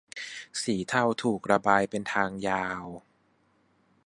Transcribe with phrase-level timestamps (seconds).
[0.61, 2.85] สีเทาถูกระบายเป็นทางยาว